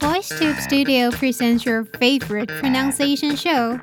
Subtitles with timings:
[0.00, 3.78] VoiceTube Studio presents your favorite pronunciation show.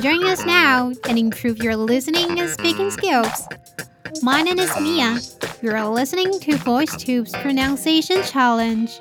[0.00, 3.48] Join us now and improve your listening and speaking skills.
[4.22, 5.18] My name is Mia.
[5.62, 9.00] You are listening to VoiceTube's Pronunciation Challenge.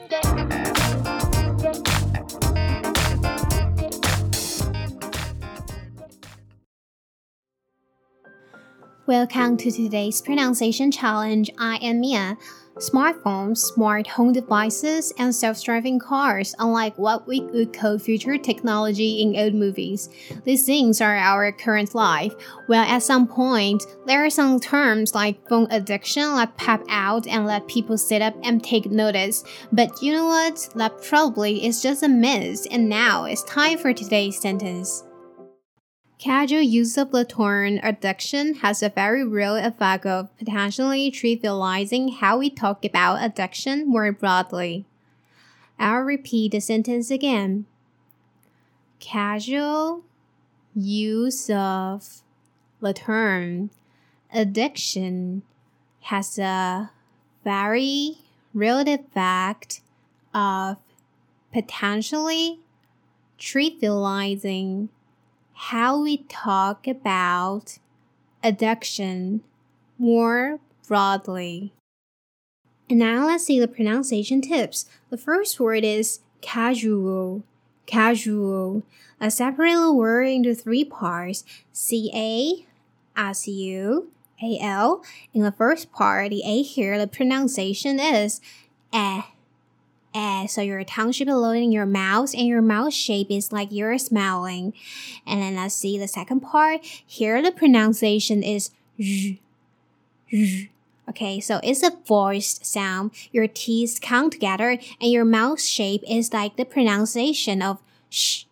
[9.05, 11.51] Welcome to today's pronunciation challenge.
[11.59, 12.37] I am Mia.
[12.77, 19.21] Smartphones, smart home devices, and self driving cars, unlike what we would call future technology
[19.21, 20.09] in old movies.
[20.43, 22.33] These things are our current life.
[22.67, 27.45] Well, at some point, there are some terms like phone addiction that pop out and
[27.45, 29.43] let people sit up and take notice.
[29.71, 30.69] But you know what?
[30.75, 35.03] That probably is just a myth, and now it's time for today's sentence.
[36.23, 42.37] Casual use of the term addiction has a very real effect of potentially trivializing how
[42.37, 44.85] we talk about addiction more broadly.
[45.77, 47.65] I'll repeat the sentence again.
[49.01, 50.03] Casual
[50.73, 52.21] use of
[52.79, 53.71] the term
[54.33, 55.41] addiction
[56.03, 56.89] has a
[57.43, 58.19] very
[58.53, 59.81] real effect
[60.33, 60.77] of
[61.51, 62.59] potentially
[63.37, 64.87] trivializing
[65.53, 67.77] how we talk about
[68.43, 69.41] addiction
[69.97, 71.73] more broadly.
[72.89, 74.85] And now let's see the pronunciation tips.
[75.09, 77.43] The first word is casual.
[77.85, 78.83] Casual.
[79.19, 82.65] Let's separate the word into three parts C A
[83.19, 85.03] S U A L.
[85.33, 88.41] In the first part, the A here, the pronunciation is
[88.91, 89.23] eh
[90.47, 93.97] So your tongue should be loading your mouth and your mouth shape is like you're
[93.97, 94.73] smiling.
[95.25, 96.81] And then let's see the second part.
[96.83, 99.41] Here the pronunciation is z,
[100.29, 100.69] z.
[101.09, 103.11] Okay, so it's a voiced sound.
[103.31, 108.43] Your teeth come together and your mouth shape is like the pronunciation of sh,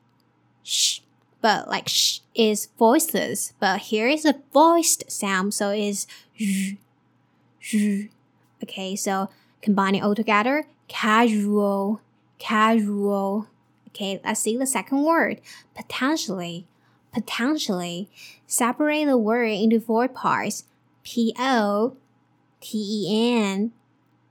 [0.63, 0.99] sh.
[1.41, 3.53] But like sh is voiceless.
[3.59, 6.07] But here is a voiced sound, so it's
[6.37, 6.77] z,
[7.63, 8.09] z.
[8.63, 9.29] Okay, so
[9.61, 12.01] combining all together, casual,
[12.37, 13.47] casual.
[13.87, 15.39] Okay, let's see the second word.
[15.73, 16.67] Potentially,
[17.13, 18.09] potentially.
[18.45, 20.65] Separate the word into four parts.
[21.03, 21.95] P O
[22.59, 23.71] T E N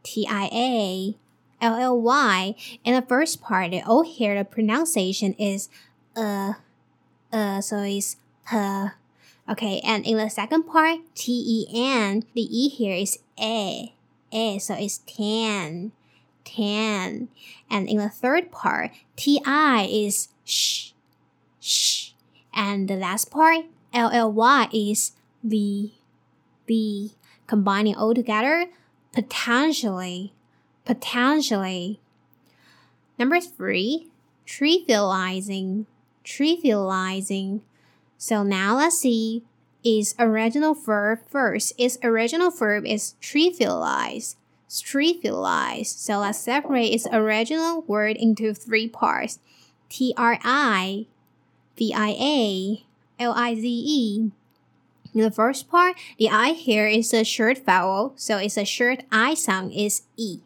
[0.02, 1.16] T I A
[1.62, 2.54] L L Y.
[2.84, 5.70] In the first part, the O here, the pronunciation is
[6.14, 6.52] uh,
[7.32, 8.16] uh, so it's
[8.48, 8.56] p.
[9.48, 13.94] Okay, and in the second part, T E N, the E here is A,
[14.30, 15.92] A, so it's tan
[16.54, 17.28] tan.
[17.70, 20.92] And in the third part, ti is sh,
[21.60, 22.10] sh.
[22.52, 25.12] And the last part, lly is
[25.42, 25.92] the,
[26.66, 27.10] the.
[27.46, 28.66] Combining all together,
[29.12, 30.32] potentially,
[30.84, 31.98] potentially.
[33.18, 34.06] Number three,
[34.46, 35.86] trivializing,
[36.24, 37.62] trivializing.
[38.18, 39.42] So now let's see
[39.82, 41.72] its original verb first.
[41.76, 44.36] Its original verb is trivialize
[44.70, 45.86] trivialize.
[45.86, 49.40] So let's separate its original word into three parts.
[49.88, 51.06] T R I
[51.76, 52.84] V I A
[53.18, 54.30] L I Z E.
[55.12, 59.02] In the first part, the I here is a short vowel, so it's a short
[59.10, 60.38] I sound is E.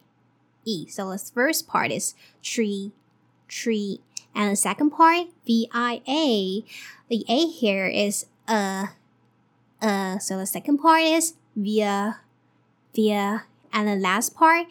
[0.64, 0.88] E.
[0.88, 2.92] So the first part is tree,
[3.46, 4.00] tree.
[4.34, 6.64] And the second part, V I A,
[7.10, 8.88] the A here is a,
[9.82, 10.18] uh.
[10.18, 12.20] So the second part is via,
[12.94, 13.44] via.
[13.73, 14.67] And the last part,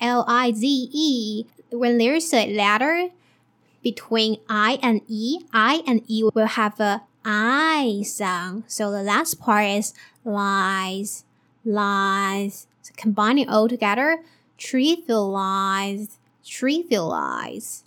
[0.00, 3.10] L I Z E, when there's a letter
[3.82, 8.64] between I and E, I and E will have a I sound.
[8.66, 11.24] So the last part is lies,
[11.64, 12.66] lies.
[12.82, 14.18] So combining all together,
[14.58, 17.82] trivialize, trivialize.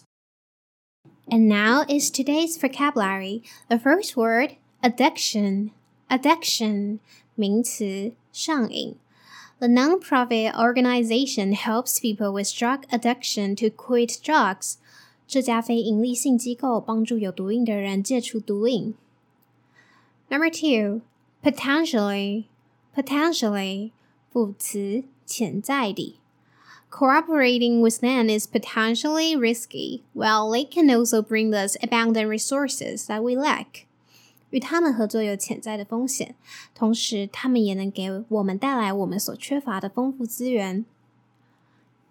[1.30, 3.44] And now is today's vocabulary.
[3.70, 5.72] The first word, addiction,
[6.10, 7.00] addiction,
[7.36, 8.98] 名词，上瘾。
[9.60, 14.78] the nonprofit organization helps people with drug addiction to quit drugs.
[15.28, 18.94] 这家非营利性机构帮助有毒瘾的人戒除毒瘾。
[20.30, 21.02] Number two,
[21.42, 22.46] potentially,
[22.96, 23.92] potentially
[24.32, 26.18] 副词潜在的。
[26.92, 33.36] Cooperating with them is potentially risky, while they can also bring us abundant resources that we
[33.36, 33.87] lack.
[34.51, 36.35] 与他们合作有潜在的风险，
[36.75, 40.85] 同时他们也能给我们带来我们所缺乏的丰富资源。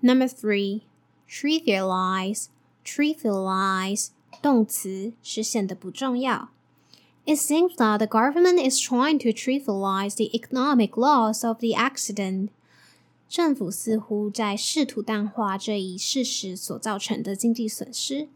[0.02, 0.82] Number three,
[1.28, 2.46] trivialize,
[2.86, 4.10] trivialize
[4.42, 6.50] 动词是显得不重要。
[7.26, 12.50] It seems that the government is trying to trivialize the economic loss of the accident.
[13.28, 18.30] 政府似乎在试图淡化这一事实所造成的经济损失。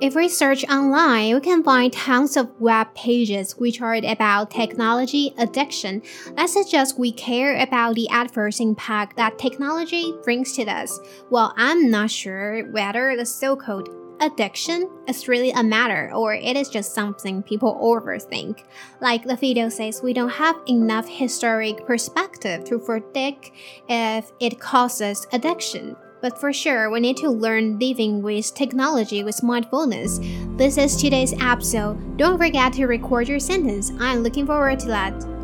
[0.00, 5.34] If we search online, we can find tons of web pages which are about technology
[5.36, 6.00] addiction
[6.36, 10.98] that suggest we care about the adverse impact that technology brings to us.
[11.28, 16.56] Well, I'm not sure whether the so called addiction is really a matter or it
[16.56, 18.64] is just something people overthink.
[19.02, 23.50] Like the video says, we don't have enough historic perspective to predict
[23.86, 25.94] if it causes addiction.
[26.20, 30.20] But for sure, we need to learn living with technology with mindfulness.
[30.56, 32.18] This is today's episode.
[32.18, 33.90] Don't forget to record your sentence.
[33.98, 35.39] I'm looking forward to that.